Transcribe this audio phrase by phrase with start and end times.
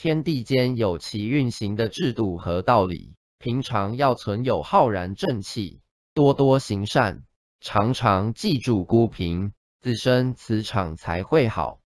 [0.00, 5.80] 天地间有其运行的制度和道理，平常要存有浩然正气，
[6.14, 7.24] 多多行善，
[7.60, 11.80] 常常记住孤贫，自身磁场才会好。